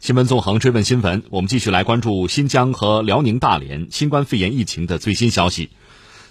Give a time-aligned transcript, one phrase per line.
[0.00, 5.68] 新闻纵横追问新闻，我们继续来关注新疆和辽宁大连新冠肺炎疫情的最新消息。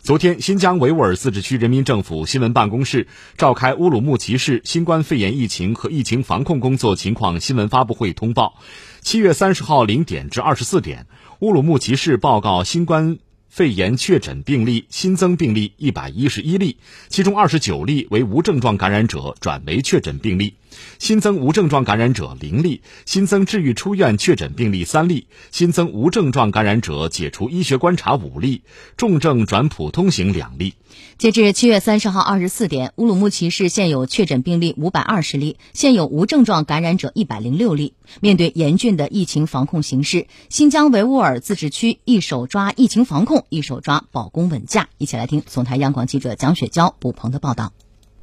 [0.02, 8.60] 昨天，新疆维吾尔自治区人民政府新闻办公室召开乌鲁木齐市新冠肺炎疫情和疫情防控工作情况新闻发布会，通报：
[9.02, 11.06] 七月三十号零点至二十四点，
[11.38, 13.20] 乌鲁木齐市报告新冠。
[13.50, 16.78] 肺炎确诊病例新增病例一百一十一例，
[17.08, 20.54] 其中二十九例为无症状感染者转为确诊病例，
[20.98, 28.64] 新增无症状感染者零例，新增治愈出院确诊病例三例，新增无症状感染者解除医学观察五例，
[28.98, 30.74] 重症转普通型两例。
[31.18, 37.94] 截至七月三十号二十四点，乌鲁木齐市现有确诊病例五百二十例，现有无症状感染者一百零六例。
[38.22, 44.88] 面对严峻的疫情防控形势，新疆维吾尔自治区一手抓疫情防控，一手抓保供稳价。
[44.98, 47.74] 一起来听总台央广记者蒋雪娇、卜鹏的报道。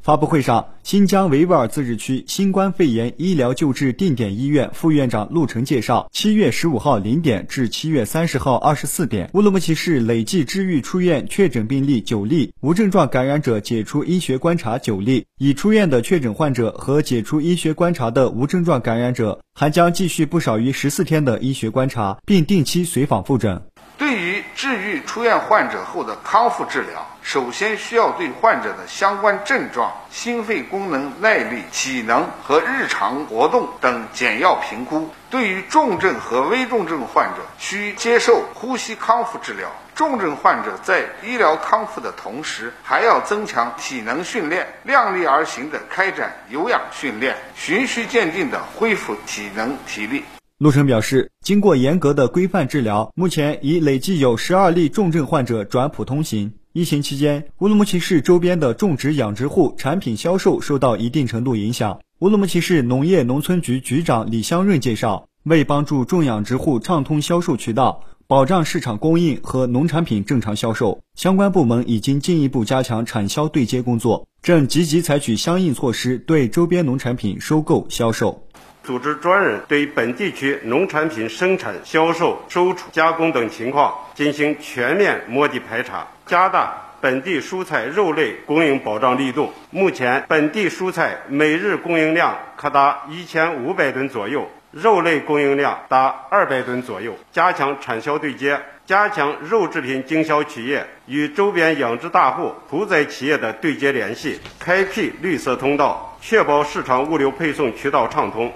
[0.07, 23.61] 发布会上，新疆维吾尔自治区新冠肺炎医疗救治定点医院副院长陆成介绍，七月十五号零点至七月三十号二十四点，乌鲁木齐市累计治愈出院确诊病例九例，无症状感染者解除医学观察九例，已出院的确诊患者和解除医学观察的无症状感染者，还将继续不少于十四天的医学观察，并定期随访复诊。
[23.99, 27.05] 对于治愈出院患者后的康复治疗。
[27.27, 35.11] 首先需要对患者的相关症状、心肺功能、耐力、体能和日常活动等简要评估。
[35.29, 39.69] 对于重症和危重症患者，需接受呼吸康复治疗。
[39.97, 50.23] 重症患者在医疗康复的同时，还要增强体能训练，量力而行地开展有氧训练，循序渐进地恢复体能体力。
[50.59, 56.55] 陆生表示，经过严格的规范治疗，目前已累计有十二例重症患者转普通型。
[56.77, 62.01] 疫情期间，乌鲁木齐市周边的种植养殖户产品销售受到一定程度影响。
[62.19, 78.47] 乌鲁木齐市农业农村局局长李香润介绍，为帮助种养殖户畅通销售渠道，保障市场供应和农产品正常销售，相关部门已经进一步加强产销对接工作，正积极采取相应措施对周边农产品收购销售，
[78.85, 86.07] 组织专人对本地区农产品生产、销售、收储、加工等情况进行全面摸底排查。
[86.27, 89.53] 加大本地蔬菜、肉类供应保障力度。
[89.71, 97.15] 目前，本地蔬菜每日供应量可达一千五百吨左右，肉类供应量达二百吨左右。
[97.31, 108.53] 加强产销对接，加强肉制品经销企业与周边养殖大户、屠宰企业的对接联系，开辟绿色通道，确保市场物流配送渠道畅通。